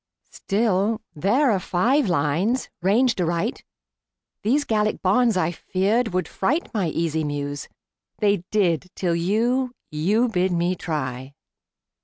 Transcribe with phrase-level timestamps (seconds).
[0.31, 3.63] Still, there are five lines ranged aright.
[4.41, 7.67] These Gallic bonds, I feared, would fright My easy Muse.
[8.17, 11.35] They did, till you You bid me try!